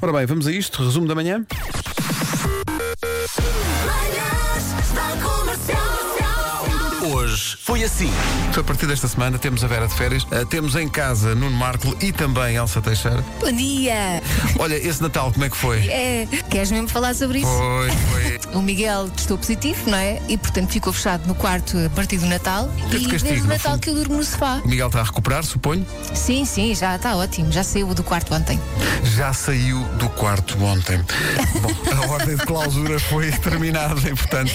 Ora 0.00 0.12
bem, 0.12 0.26
vamos 0.26 0.46
a 0.46 0.52
isto. 0.52 0.84
Resumo 0.84 1.08
da 1.08 1.14
manhã. 1.14 1.44
Hoje 7.12 7.56
foi 7.68 7.84
assim. 7.84 8.10
A 8.58 8.62
partir 8.64 8.86
desta 8.86 9.06
semana 9.06 9.38
temos 9.38 9.62
a 9.62 9.66
Vera 9.66 9.86
de 9.86 9.94
férias. 9.94 10.22
Uh, 10.24 10.46
temos 10.46 10.74
em 10.74 10.88
casa 10.88 11.34
Nuno 11.34 11.54
Marco 11.54 11.94
e 12.00 12.10
também 12.10 12.56
Elsa 12.56 12.80
Teixeira. 12.80 13.22
Bom 13.40 13.52
dia! 13.52 14.22
Olha, 14.58 14.74
esse 14.74 15.02
Natal 15.02 15.30
como 15.30 15.44
é 15.44 15.50
que 15.50 15.56
foi? 15.56 15.86
É, 15.86 16.26
queres 16.48 16.70
mesmo 16.70 16.88
falar 16.88 17.14
sobre 17.14 17.40
isso? 17.40 17.46
Foi, 17.46 17.90
foi. 17.90 18.38
O 18.58 18.62
Miguel 18.62 19.10
testou 19.10 19.36
positivo, 19.36 19.90
não 19.90 19.98
é? 19.98 20.22
E 20.26 20.38
portanto 20.38 20.70
ficou 20.70 20.90
fechado 20.92 21.26
no 21.28 21.34
quarto 21.34 21.76
a 21.84 21.90
partir 21.90 22.16
do 22.16 22.26
Natal. 22.26 22.70
Teve 22.90 23.04
e 23.04 23.08
castigo, 23.08 23.24
desde 23.24 23.46
o 23.46 23.46
Natal 23.46 23.78
que 23.78 23.90
eu 23.90 23.94
durmo 23.94 24.16
no 24.16 24.24
sofá. 24.24 24.62
O 24.64 24.68
Miguel 24.68 24.86
está 24.86 25.00
a 25.00 25.04
recuperar, 25.04 25.44
suponho. 25.44 25.86
Sim, 26.14 26.46
sim, 26.46 26.74
já 26.74 26.96
está 26.96 27.14
ótimo. 27.14 27.52
Já 27.52 27.62
saiu 27.62 27.92
do 27.92 28.02
quarto 28.02 28.34
ontem. 28.34 28.58
Já 29.14 29.34
saiu 29.34 29.84
do 29.98 30.08
quarto 30.08 30.56
ontem. 30.64 30.98
Bom, 31.60 31.70
a 31.94 32.10
ordem 32.10 32.36
de 32.36 32.46
clausura 32.46 32.98
foi 32.98 33.30
terminada 33.30 34.00
e, 34.08 34.14
portanto, 34.14 34.52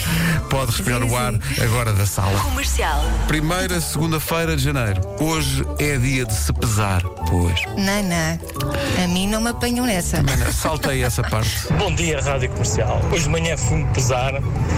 pode 0.50 0.72
respirar 0.72 1.02
Sim, 1.02 1.10
o 1.10 1.16
ar 1.16 1.34
agora 1.62 1.94
da 1.94 2.08
sala. 2.08 2.40
Comercial. 2.40 3.03
Primeira 3.28 3.80
segunda-feira 3.82 4.56
de 4.56 4.64
janeiro. 4.64 5.02
Hoje 5.20 5.66
é 5.80 5.98
dia 5.98 6.26
de 6.26 6.34
se 6.34 6.54
pesar. 6.54 7.02
Pois. 7.30 7.60
Não, 7.78 8.04
não. 8.04 9.04
A 9.04 9.08
mim 9.08 9.28
não 9.28 9.42
me 9.42 9.50
apanham 9.50 9.86
nessa. 9.86 10.24
Saltei 10.52 11.04
essa 11.04 11.24
parte. 11.24 11.68
Bom 11.80 11.94
dia, 11.96 12.22
Rádio 12.22 12.50
Comercial. 12.50 13.02
Hoje 13.12 13.24
de 13.24 13.30
manhã 13.30 13.58
fui-me 13.58 13.86
pesar 13.94 14.34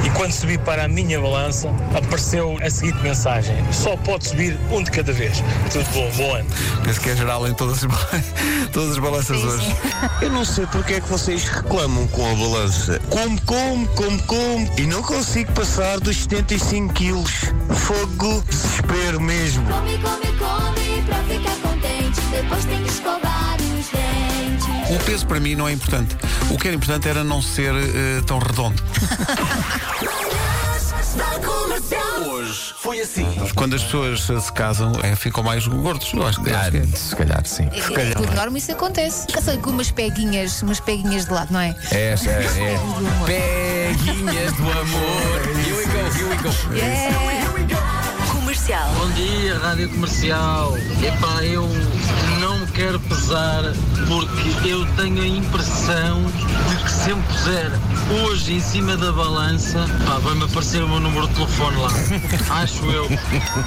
e 0.05 0.09
quando 0.11 0.31
subi 0.31 0.57
para 0.57 0.85
a 0.85 0.87
minha 0.87 1.19
balança 1.19 1.69
apareceu 1.95 2.57
a 2.63 2.69
seguinte 2.69 3.01
mensagem: 3.01 3.55
só 3.73 3.97
pode 3.97 4.27
subir 4.27 4.57
um 4.71 4.81
de 4.83 4.91
cada 4.91 5.11
vez. 5.11 5.43
Tudo 5.71 5.85
bom, 5.93 6.11
bom 6.15 6.35
ano. 6.35 6.49
Penso 6.83 7.01
que 7.01 7.09
é 7.09 7.15
geral 7.15 7.45
em 7.47 7.53
todas 7.53 7.83
as, 7.83 7.91
todas 8.71 8.91
as 8.91 8.97
balanças 8.99 9.37
Sim, 9.37 9.47
hoje. 9.47 9.65
sim. 9.65 9.75
Eu 10.21 10.29
não 10.31 10.45
sei 10.45 10.65
porque 10.67 10.93
é 10.93 11.01
que 11.01 11.09
vocês 11.09 11.43
reclamam 11.43 12.07
com 12.07 12.25
a 12.31 12.35
balança. 12.35 12.99
Como, 13.09 13.41
como, 13.41 13.87
como, 13.89 14.23
como 14.23 14.71
e 14.77 14.83
não 14.83 15.01
consigo 15.03 15.51
passar 15.51 15.99
dos 15.99 16.23
75 16.23 16.93
quilos. 16.93 17.31
Fogo, 17.69 18.14
desespero 18.19 19.19
mesmo. 19.19 19.63
Come, 19.69 19.97
come, 19.97 20.27
come 20.37 21.03
pra 21.05 21.17
ficar 21.23 21.55
contente. 21.61 22.21
Depois 22.31 22.65
tem 22.65 22.81
que 22.83 22.89
escovar 22.89 23.55
os 23.55 23.89
dentes. 23.89 24.89
O 24.89 25.03
peso 25.05 25.25
para 25.27 25.39
mim 25.39 25.55
não 25.55 25.67
é 25.67 25.73
importante. 25.73 26.15
O 26.49 26.57
que 26.57 26.67
era 26.67 26.75
importante 26.77 27.07
era 27.09 27.23
não 27.23 27.41
ser 27.41 27.73
eh, 27.75 28.21
tão 28.25 28.39
redondo. 28.39 28.81
Hoje 32.27 32.73
foi 32.77 32.99
assim. 33.01 33.25
Quando 33.55 33.75
as 33.75 33.83
pessoas 33.83 34.29
eh, 34.29 34.39
se 34.39 34.51
casam, 34.51 34.91
eh, 35.03 35.15
ficam 35.15 35.43
mais 35.43 35.67
gordos. 35.67 36.11
Eu 36.13 36.25
acho, 36.25 36.41
que- 36.43 36.49
acho 36.51 36.71
que 36.71 36.77
é. 36.77 36.85
se 36.85 37.15
calhar 37.15 37.41
sim. 37.45 37.69
É, 37.71 38.01
é, 38.11 38.13
por 38.13 38.31
norma 38.33 38.57
isso 38.57 38.71
acontece. 38.71 39.25
Já 39.29 39.41
sei 39.41 39.57
com 39.57 39.69
umas 39.71 39.91
peguinhas, 39.91 40.61
umas 40.61 40.79
peguinhas 40.79 41.25
de 41.25 41.31
lado, 41.33 41.51
não 41.53 41.59
é? 41.59 41.75
É, 41.91 41.97
é, 41.97 42.13
é. 42.13 42.79
Peguinhas 43.25 44.53
do 44.53 44.63
amor. 44.71 45.41
Here 45.65 45.73
we 45.73 45.85
go, 45.85 45.99
here 46.15 46.25
we 46.29 46.35
go. 46.37 46.49
É. 46.79 47.44
Comercial. 48.65 48.95
Bom 48.95 49.11
dia, 49.11 49.59
Rádio 49.59 49.89
Comercial. 49.89 50.77
Epá, 50.77 51.43
eu 51.43 51.69
não 52.39 52.65
quero 52.67 52.99
pesar 53.01 53.61
porque 54.07 54.67
eu 54.67 54.83
tenho 54.95 55.21
a 55.21 55.27
impressão 55.27 56.23
de 56.23 56.83
que 56.83 56.89
se 56.89 57.11
eu 57.11 57.17
me 57.17 57.23
puser 57.23 57.71
hoje 58.23 58.55
em 58.55 58.59
cima 58.59 58.97
da 58.97 59.11
balança, 59.11 59.85
pá, 60.07 60.17
vai-me 60.17 60.45
aparecer 60.45 60.81
o 60.81 60.87
meu 60.87 60.99
número 60.99 61.27
de 61.27 61.35
telefone 61.35 61.77
lá. 61.77 61.89
Acho 62.61 62.85
eu. 62.85 63.07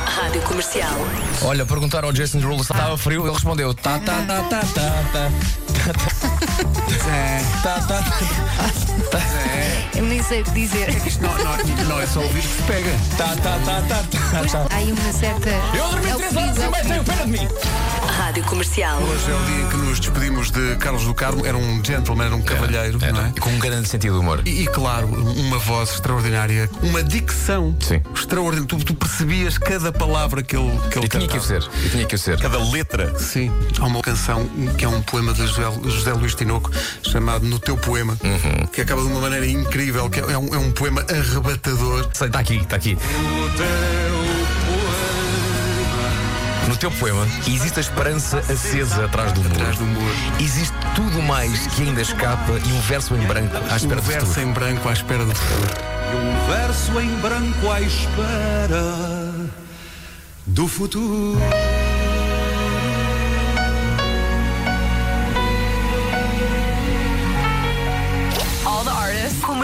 Rádio 0.05 0.43
Comercial. 0.43 0.99
Olha, 1.43 1.65
perguntaram 1.65 2.09
ao 2.09 2.13
Jason 2.13 2.41
Derulo 2.41 2.65
se 2.65 2.73
estava 2.73 2.99
frio, 2.99 3.25
ele 3.25 3.33
respondeu: 3.33 3.73
tá, 3.73 4.01
tá, 4.01 4.21
tá, 4.27 4.43
tá, 4.43 4.61
tá, 4.75 5.05
tá. 5.13 5.31
Tá, 7.63 7.81
tá, 7.81 8.03
tá, 9.11 9.21
Eu 9.21 9.55
nem 9.55 9.58
sei 10.29 10.43
o 10.43 10.45
que 10.45 10.51
dizer. 10.53 10.89
Isto 11.07 11.23
não, 11.23 11.31
não- 11.39 11.85
não 11.89 12.01
é 12.01 12.07
só 12.07 12.21
ouvir 12.21 12.43
que 12.43 12.49
se 12.49 12.63
pega. 12.65 12.91
tá, 13.17 13.29
tá, 13.37 13.59
tá, 13.65 13.81
tá, 13.89 14.03
tá, 14.43 14.45
tá. 14.49 14.67
Há 14.71 14.77
aí 14.77 14.93
uma 14.93 15.13
certa. 15.13 15.49
Eu 15.75 15.89
dormi 15.91 16.11
É 16.11 16.15
três 16.15 16.37
horas 16.37 16.59
é 16.59 16.65
e 16.65 16.69
o 16.69 16.71
meia, 16.71 16.85
tenho 16.85 17.05
perigo. 17.05 17.05
pena 17.05 17.25
de 17.25 17.31
mim. 17.33 17.49
Rádio 18.19 18.43
Comercial. 18.45 19.01
Hoje 19.01 19.31
é 19.31 19.35
o 19.35 19.45
dia 19.45 19.61
em 19.65 19.69
que 19.69 19.77
nos 19.77 20.01
despedimos 20.01 20.51
de 20.51 20.77
Carlos 20.77 21.05
do 21.05 21.15
Carmo. 21.15 21.47
Era 21.47 21.57
um 21.57 21.83
gentleman, 21.85 22.25
era 22.27 22.35
um 22.37 22.43
cavalheiro, 22.43 22.99
não 22.99 23.21
é? 23.27 23.33
Com 23.41 23.51
um 23.51 23.59
grande 23.59 23.89
sentido 23.89 24.15
de 24.15 24.19
humor. 24.21 24.43
E, 24.45 24.63
e, 24.63 24.67
claro, 24.67 25.07
uma 25.07 25.59
voz 25.59 25.91
extraordinária, 25.93 26.69
uma 26.83 27.03
dicção 27.03 27.77
Sim. 27.81 28.03
extraordinária. 28.15 28.67
Tu, 28.67 28.85
tu 28.85 28.95
percebias 28.95 29.57
cada 29.57 29.93
palavra 29.93 30.43
que 30.43 30.57
ele, 30.57 30.69
que 30.91 30.99
ele 30.99 31.07
E 31.07 31.09
tinha 31.09 31.29
que 31.29 31.39
o 31.39 31.41
cantava. 31.41 31.61
ser. 31.61 31.71
E 31.87 31.89
tinha 31.91 32.05
que 32.07 32.15
o 32.15 32.19
ser. 32.19 32.39
Cada 32.41 32.59
letra. 32.59 33.17
Sim, 33.19 33.53
há 33.79 33.87
uma 33.87 34.03
canção 34.03 34.47
que 34.77 34.85
é 34.85 34.89
um 34.89 35.01
poema 35.01 35.33
de 35.33 35.47
José, 35.47 35.63
José 35.85 36.13
Luís 36.13 36.35
Tinoco 36.35 36.71
chamado 37.03 37.47
No 37.47 37.59
Teu 37.59 37.77
Poema, 37.77 38.19
que 38.73 38.81
acaba 38.81 39.01
de 39.01 39.07
uma 39.09 39.21
maneira 39.21 39.47
incrível, 39.47 40.11
que 40.11 40.19
é 40.21 40.37
um, 40.37 40.55
é 40.55 40.59
um 40.59 40.73
poema 40.73 41.05
arrebatador. 41.09 42.09
Está 42.13 42.41
aqui, 42.41 42.57
está 42.57 42.77
aqui. 42.77 42.99
No 46.69 46.77
teu 46.77 46.91
poema 46.91 47.27
existe 47.47 47.79
a 47.79 47.81
esperança 47.81 48.39
acesa 48.41 49.07
atrás 49.07 49.33
do 49.33 49.43
muro. 49.43 49.55
Atrás 49.55 49.79
do 49.79 49.87
muro. 49.87 50.15
Existe 50.39 50.77
tudo 50.95 51.23
mais 51.23 51.67
que 51.69 51.83
ainda 51.83 52.03
escapa 52.03 52.53
e 52.53 52.73
um 52.73 52.81
verso 52.83 53.15
em 53.17 53.27
branco 53.27 53.57
à 53.57 53.73
Um 53.73 53.77
espera 53.77 53.97
do 53.97 54.03
verso 54.03 54.27
futuro. 54.27 54.47
em 54.47 54.53
branco 54.53 54.89
à 54.89 54.93
espera 54.93 55.25
do 55.25 55.35
futuro. 55.35 55.75
um 56.15 56.47
verso 56.53 57.01
em 57.01 57.11
branco 57.21 57.71
à 57.71 57.81
espera 57.81 59.33
do 60.47 60.69
futuro. 60.69 61.39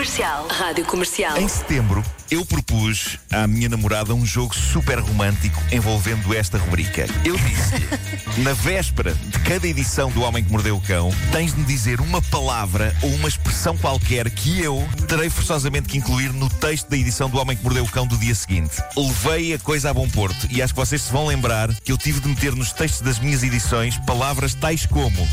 Comercial. 0.04 0.46
Rádio 0.48 0.84
Comercial. 0.84 1.38
Em 1.38 1.48
setembro, 1.48 2.04
eu 2.30 2.44
propus 2.44 3.18
à 3.32 3.46
minha 3.46 3.70
namorada 3.70 4.14
um 4.14 4.26
jogo 4.26 4.54
super 4.54 4.98
romântico 4.98 5.58
envolvendo 5.72 6.34
esta 6.34 6.58
rubrica. 6.58 7.06
Eu 7.24 7.38
disse 7.38 8.42
na 8.42 8.52
véspera 8.52 9.14
de 9.14 9.38
cada 9.40 9.66
edição 9.66 10.10
do 10.10 10.20
Homem 10.20 10.44
que 10.44 10.52
Mordeu 10.52 10.76
o 10.76 10.80
Cão, 10.82 11.10
tens 11.32 11.54
de 11.54 11.60
me 11.60 11.64
dizer 11.64 12.02
uma 12.02 12.20
palavra 12.20 12.94
ou 13.00 13.14
uma 13.14 13.28
expressão 13.28 13.78
qualquer 13.78 14.28
que 14.28 14.60
eu 14.60 14.86
terei 15.08 15.30
forçosamente 15.30 15.88
que 15.88 15.96
incluir 15.96 16.34
no 16.34 16.50
texto 16.50 16.86
da 16.90 16.98
edição 16.98 17.30
do 17.30 17.38
Homem 17.38 17.56
que 17.56 17.62
Mordeu 17.62 17.84
o 17.84 17.88
Cão 17.88 18.06
do 18.06 18.18
dia 18.18 18.34
seguinte. 18.34 18.82
Levei 18.94 19.54
a 19.54 19.58
coisa 19.58 19.88
a 19.88 19.94
bom 19.94 20.06
porto 20.06 20.46
e 20.50 20.60
acho 20.60 20.74
que 20.74 20.80
vocês 20.80 21.00
se 21.00 21.10
vão 21.10 21.26
lembrar 21.26 21.74
que 21.80 21.90
eu 21.90 21.96
tive 21.96 22.20
de 22.20 22.28
meter 22.28 22.54
nos 22.54 22.74
textos 22.74 23.00
das 23.00 23.18
minhas 23.18 23.42
edições 23.42 23.96
palavras 24.00 24.52
tais 24.54 24.84
como 24.84 25.26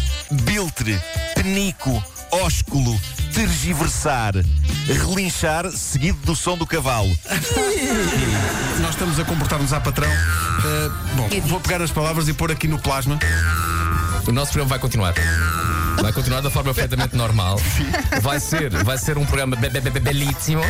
biltre, 0.44 0.98
penico, 1.36 2.02
ósculo, 2.32 3.00
tergiversar, 3.34 4.34
relinchar, 4.88 5.70
seguido 5.72 6.20
do 6.24 6.36
som 6.36 6.58
do 6.58 6.66
cavalo. 6.66 7.10
Nós 8.82 8.92
estamos 8.92 9.20
a 9.20 9.26
comportar-nos 9.26 9.74
à 9.74 9.80
patrão. 9.80 10.10
Uh, 10.10 11.16
bom, 11.16 11.30
vou 11.48 11.60
pegar 11.60 11.82
as 11.82 11.92
palavras 11.92 12.28
e 12.28 12.34
pôr 12.34 12.52
aqui 12.52 12.68
no 12.68 12.80
plasma. 12.80 13.20
O 14.28 14.32
nosso 14.32 14.52
programa 14.52 14.70
vai 14.70 14.80
continuar. 14.80 15.14
Vai 16.02 16.14
continuar 16.14 16.42
da 16.42 16.50
forma 16.50 16.74
perfeitamente 16.74 17.16
normal. 17.16 17.60
Vai 18.22 18.40
ser, 18.40 18.72
vai 18.84 18.98
ser 18.98 19.18
um 19.18 19.26
programa 19.26 19.56
be 19.56 19.70
be 19.70 19.82
be 19.82 20.00
belíssimo. 20.00 20.62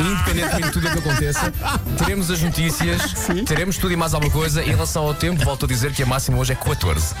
Independentemente 0.00 0.66
de 0.66 0.72
tudo 0.72 0.88
o 0.88 0.90
que 0.92 0.98
aconteça. 0.98 1.52
Teremos 1.96 2.30
as 2.30 2.42
notícias, 2.42 3.14
teremos 3.46 3.78
tudo 3.78 3.92
e 3.92 3.96
mais 3.96 4.14
alguma 4.14 4.32
coisa. 4.32 4.62
Em 4.62 4.70
relação 4.70 5.04
ao 5.04 5.14
tempo, 5.14 5.42
volto 5.44 5.64
a 5.64 5.68
dizer 5.68 5.92
que 5.92 6.02
a 6.02 6.06
máxima 6.06 6.36
hoje 6.38 6.52
é 6.52 6.56
14. 6.56 7.14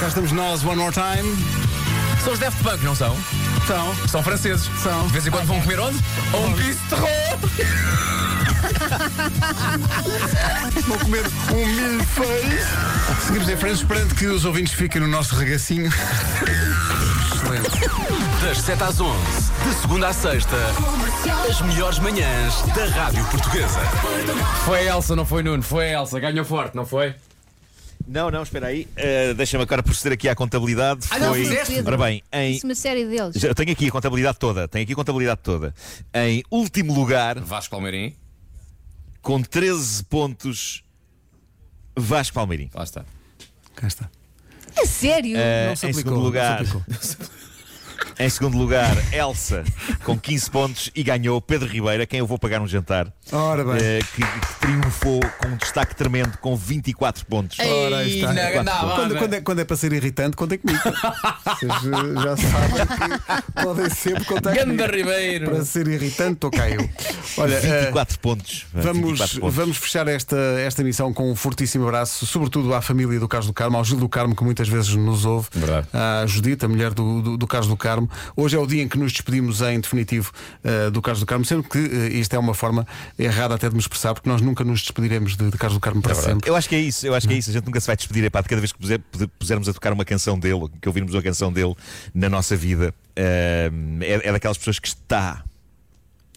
Cá 0.00 0.08
estamos 0.08 0.32
nós, 0.32 0.64
one 0.64 0.76
more 0.76 0.94
time. 0.94 1.81
São 2.22 2.32
os 2.32 2.38
Daft 2.38 2.62
Punk, 2.62 2.84
não 2.84 2.94
são? 2.94 3.16
Então, 3.64 3.92
São 4.06 4.22
franceses. 4.22 4.70
São. 4.80 5.06
De 5.06 5.12
vez 5.12 5.26
em 5.26 5.30
quando 5.30 5.46
vão 5.46 5.60
comer 5.60 5.80
onde? 5.80 5.98
A 6.32 6.36
um 6.36 6.52
bistrô. 6.52 6.98
vou 10.86 10.98
comer 10.98 11.24
um 11.52 11.66
milfeio. 11.66 12.60
Seguimos 13.26 13.48
em 13.48 13.56
frente, 13.56 13.74
esperando 13.74 14.14
que 14.14 14.26
os 14.26 14.44
ouvintes 14.44 14.72
fiquem 14.72 15.00
no 15.00 15.08
nosso 15.08 15.34
regacinho. 15.34 15.90
Excelente. 17.34 17.70
Das 18.40 18.58
7 18.58 18.82
às 18.82 19.00
11, 19.00 19.16
de 19.66 19.74
segunda 19.80 20.08
à 20.08 20.12
sexta, 20.12 20.56
as 21.48 21.60
melhores 21.62 21.98
manhãs 21.98 22.62
da 22.74 22.84
Rádio 22.86 23.24
Portuguesa. 23.26 23.80
Foi 24.64 24.88
a 24.88 24.94
Elsa, 24.94 25.16
não 25.16 25.26
foi 25.26 25.42
Nuno. 25.42 25.62
Foi 25.62 25.86
a 25.86 25.92
Elsa. 26.00 26.20
Ganhou 26.20 26.44
forte, 26.44 26.76
não 26.76 26.86
foi? 26.86 27.14
Não, 28.06 28.30
não, 28.30 28.42
espera 28.42 28.66
aí. 28.66 28.88
Uh, 28.96 29.34
Deixa-me 29.34 29.62
agora 29.62 29.82
proceder 29.82 30.12
aqui 30.12 30.28
à 30.28 30.34
contabilidade. 30.34 31.06
Ah, 31.10 31.18
não, 31.18 31.28
Foi- 31.30 31.44
fizeste? 31.44 31.82
Ora 31.84 31.96
bem, 31.96 32.22
em. 32.32 32.52
Isso 32.56 32.66
é 32.66 32.68
uma 32.68 32.74
série 32.74 33.04
deles. 33.06 33.34
Já 33.36 33.54
tenho 33.54 33.72
aqui 33.72 33.88
a 33.88 33.90
contabilidade 33.90 34.38
toda. 34.38 34.66
Tenho 34.68 34.82
aqui 34.84 34.92
a 34.92 34.96
contabilidade 34.96 35.40
toda. 35.42 35.74
Em 36.14 36.42
último 36.50 36.92
lugar, 36.94 37.38
Vasco 37.40 37.70
Palmeirim. 37.70 38.14
com 39.20 39.40
13 39.42 40.04
pontos, 40.04 40.82
Vasco 41.96 42.34
Palmeirim. 42.34 42.70
Lá 42.74 42.84
está. 42.84 43.04
Cá 43.74 43.86
está. 43.86 44.10
A 44.76 44.86
sério? 44.86 45.36
Uh, 45.36 45.68
Não 45.68 45.76
se 45.76 45.86
em 45.86 45.90
aplicou, 45.90 46.12
segundo 46.12 46.14
não 46.14 46.20
se 46.20 46.26
lugar, 46.26 46.60
aplicou. 46.60 46.82
Em 48.22 48.28
segundo 48.30 48.56
lugar, 48.56 48.96
Elsa, 49.12 49.64
com 50.04 50.16
15 50.16 50.50
pontos 50.50 50.90
e 50.94 51.02
ganhou 51.02 51.40
Pedro 51.40 51.68
Ribeiro, 51.68 52.02
a 52.04 52.06
quem 52.06 52.20
eu 52.20 52.26
vou 52.26 52.38
pagar 52.38 52.60
um 52.60 52.68
jantar. 52.68 53.12
Ora 53.32 53.64
bem. 53.64 53.76
eh, 53.82 53.98
que, 54.14 54.22
que 54.22 54.54
triunfou 54.60 55.20
com 55.40 55.48
um 55.48 55.56
destaque 55.56 55.96
tremendo, 55.96 56.38
com 56.38 56.54
24 56.54 57.26
pontos. 57.26 57.58
Ora, 57.58 57.96
aí 57.98 58.20
está. 58.20 58.50
Ei, 58.50 58.56
na- 58.56 58.62
na 58.62 58.94
quando, 58.94 59.16
quando 59.18 59.34
é, 59.34 59.40
quando 59.40 59.58
é 59.60 59.64
para 59.64 59.76
ser 59.76 59.92
irritante, 59.92 60.36
contem 60.36 60.58
comigo. 60.58 60.80
Vocês 61.44 61.72
eh, 61.72 62.22
já 62.22 62.36
sabem 62.36 62.86
que 62.86 63.62
podem 63.62 63.90
sempre 63.90 64.24
contar 64.24 64.52
Ganda 64.54 64.86
comigo. 64.88 64.96
Ribeiro. 65.10 65.50
Para 65.50 65.64
ser 65.64 65.88
irritante, 65.88 66.34
estou 66.34 66.50
cá 66.50 66.70
eu. 66.70 66.88
Olha, 67.38 67.54
eh, 67.56 67.80
24 67.86 68.18
pontos. 68.20 68.66
Vamos, 68.72 69.02
24 69.10 69.40
pontos. 69.40 69.56
vamos 69.56 69.76
fechar 69.78 70.06
esta, 70.06 70.36
esta 70.64 70.80
emissão 70.82 71.12
com 71.12 71.30
um 71.30 71.34
fortíssimo 71.34 71.86
abraço, 71.88 72.24
sobretudo 72.24 72.72
à 72.72 72.80
família 72.80 73.18
do 73.18 73.26
Carlos 73.26 73.48
do 73.48 73.52
Carmo, 73.52 73.76
ao 73.78 73.84
Gil 73.84 73.98
do 73.98 74.08
Carmo, 74.08 74.36
que 74.36 74.44
muitas 74.44 74.68
vezes 74.68 74.94
nos 74.94 75.24
ouve, 75.24 75.48
Verdade. 75.52 75.88
à 75.92 76.24
Judita, 76.26 76.66
a 76.66 76.68
mulher 76.68 76.94
do, 76.94 77.20
do, 77.20 77.36
do 77.36 77.46
Carlos 77.48 77.68
do 77.68 77.76
Carmo. 77.76 78.08
Hoje 78.36 78.56
é 78.56 78.58
o 78.58 78.66
dia 78.66 78.82
em 78.82 78.88
que 78.88 78.98
nos 78.98 79.12
despedimos 79.12 79.60
em 79.62 79.80
definitivo 79.80 80.32
eh, 80.64 80.90
do 80.90 81.00
Carlos 81.02 81.20
do 81.20 81.26
Carmo, 81.26 81.44
sendo 81.44 81.62
que 81.62 81.78
eh, 81.78 82.08
isto 82.18 82.34
é 82.34 82.38
uma 82.38 82.54
forma 82.54 82.86
errada 83.18 83.54
até 83.54 83.68
de 83.68 83.74
me 83.74 83.80
expressar, 83.80 84.14
porque 84.14 84.28
nós 84.28 84.40
nunca 84.40 84.64
nos 84.64 84.80
despediremos 84.82 85.36
de, 85.36 85.50
de 85.50 85.58
Carlos 85.58 85.76
do 85.76 85.80
Carmo 85.80 86.00
para 86.02 86.14
sempre. 86.14 86.48
Eu 86.50 86.56
acho 86.56 86.68
que 86.68 86.74
é 86.74 86.80
isso, 86.80 87.06
eu 87.06 87.14
acho 87.14 87.26
que 87.28 87.34
é 87.34 87.36
isso. 87.38 87.50
A 87.50 87.52
gente 87.52 87.64
nunca 87.66 87.80
se 87.80 87.86
vai 87.86 87.96
despedir. 87.96 88.24
Epá, 88.24 88.40
de 88.40 88.48
cada 88.48 88.60
vez 88.60 88.72
que 88.72 88.78
puser- 88.78 89.00
pusermos 89.38 89.68
a 89.68 89.72
tocar 89.72 89.92
uma 89.92 90.04
canção 90.04 90.38
dele, 90.38 90.68
que 90.80 90.88
ouvirmos 90.88 91.14
uma 91.14 91.22
canção 91.22 91.52
dele 91.52 91.74
na 92.14 92.28
nossa 92.28 92.56
vida, 92.56 92.94
eh, 93.16 93.70
é, 94.00 94.28
é 94.28 94.32
daquelas 94.32 94.58
pessoas 94.58 94.78
que 94.78 94.88
está, 94.88 95.42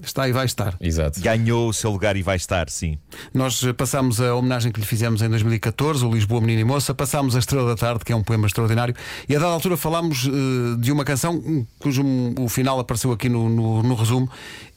Está 0.03 0.27
e 0.27 0.33
vai 0.33 0.45
estar. 0.45 0.75
Exato. 0.81 1.21
ganhou 1.21 1.69
o 1.69 1.73
seu 1.73 1.89
lugar 1.89 2.17
e 2.17 2.21
vai 2.21 2.35
estar, 2.35 2.69
sim. 2.69 2.97
Nós 3.33 3.63
eh, 3.63 3.71
passámos 3.71 4.19
a 4.19 4.35
homenagem 4.35 4.69
que 4.71 4.79
lhe 4.79 4.85
fizemos 4.85 5.21
em 5.21 5.29
2014, 5.29 6.05
o 6.05 6.11
Lisboa 6.13 6.41
Menino 6.41 6.59
e 6.61 6.63
Moça, 6.65 6.93
passámos 6.93 7.33
a 7.35 7.39
Estrela 7.39 7.65
da 7.69 7.75
Tarde, 7.77 8.03
que 8.03 8.11
é 8.11 8.15
um 8.15 8.21
poema 8.21 8.45
extraordinário, 8.45 8.93
e 9.29 9.33
a 9.35 9.39
dada 9.39 9.53
altura 9.53 9.77
falámos 9.77 10.27
eh, 10.27 10.77
de 10.81 10.91
uma 10.91 11.05
canção 11.05 11.35
hum, 11.35 11.65
cujo 11.79 12.03
hum, 12.03 12.35
o 12.39 12.49
final 12.49 12.77
apareceu 12.77 13.11
aqui 13.13 13.29
no, 13.29 13.47
no- 13.47 13.81
no 13.83 13.95
resumo, 13.95 14.29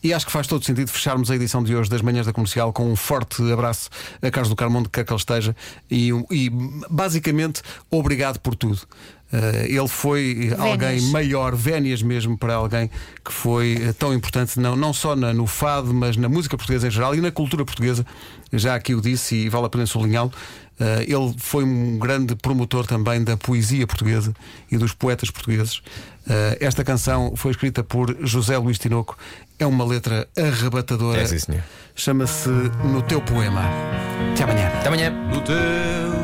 e 0.05 0.15
acho 0.15 0.25
que 0.25 0.31
faz 0.31 0.47
todo 0.47 0.65
sentido 0.65 0.89
fecharmos 0.89 1.29
a 1.33 1.35
edição 1.35 1.65
de 1.65 1.75
hoje 1.75 1.91
das 1.91 2.01
Manhãs 2.01 2.25
da 2.25 2.33
Comercial 2.33 2.73
com 2.73 2.89
um 2.89 2.95
forte 2.95 3.43
abraço 3.53 3.91
a 4.23 4.31
Carlos 4.31 4.49
do 4.49 4.55
Carmo, 4.55 4.79
onde 4.79 4.89
quer 4.89 5.05
que 5.05 5.13
ele 5.13 5.19
esteja, 5.19 5.57
e, 5.91 6.13
um- 6.13 6.25
e, 6.31 6.49
basicamente 6.89 7.61
obrigado 7.91 8.39
por 8.39 8.55
tudo. 8.55 8.81
Eh, 9.33 9.67
ele 9.69 9.89
foi 9.89 10.55
alguém 10.59 11.01
maior, 11.11 11.55
vénias 11.55 12.03
mesmo, 12.03 12.37
para 12.39 12.55
alguém 12.55 12.91
que 13.25 13.33
foi 13.33 13.79
eh, 13.89 13.93
tão 13.93 14.15
importante, 14.15 14.59
não, 14.59 14.75
não 14.75 14.93
só 14.93 15.15
na- 15.15 15.35
no 15.35 15.47
fado, 15.47 15.93
mas 15.93 16.17
na 16.17 16.29
música 16.29 16.57
portuguesa 16.57 16.89
em 16.89 16.91
geral 16.91 17.15
e 17.15 17.21
na 17.21 17.31
cultura 17.31 17.65
portuguesa. 17.65 18.07
Já 18.53 18.75
aqui 18.75 18.95
o 18.95 19.01
disse 19.03 19.35
e 19.35 19.49
vale 19.51 19.67
a 19.67 19.69
pena 19.69 19.85
sublinhá-lo. 19.85 20.33
Eh, 20.81 21.05
ele 21.09 21.35
foi 21.39 21.65
um 21.65 21.99
grande 21.99 22.35
promotor 22.37 22.87
também 22.87 23.23
da 23.23 23.37
poesia 23.37 23.87
portuguesa 23.87 24.33
e 24.71 24.79
dos 24.79 24.93
poetas 24.95 25.31
portugueses. 25.31 25.83
Eh, 26.27 26.57
esta 26.61 26.83
canção 26.83 27.35
foi 27.37 27.51
escrita 27.51 27.83
por 27.85 28.17
José 28.23 28.57
Luís 28.57 28.79
Tinoco. 28.79 29.19
É 29.59 29.67
uma 29.67 29.85
letra 29.85 30.27
arrebatadora. 30.39 31.21
É, 31.21 31.27
sim, 31.27 31.39
senhor. 31.39 31.63
Chama-se 31.95 32.49
No 32.85 33.03
Teu 33.03 33.21
Poema. 33.21 33.65
Até 34.33 34.45
amanhã. 34.45 34.69
Até 34.69 34.89
amanhã. 34.89 35.11
No 35.11 35.41
teu 35.43 35.57